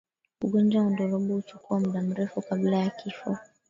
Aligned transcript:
Ugonjwa 0.41 0.83
wa 0.83 0.89
ndorobo 0.91 1.33
huchukua 1.33 1.79
muda 1.79 2.01
mrefu 2.01 2.41
kabla 2.41 2.77
ya 2.77 2.89
kifo 2.89 3.37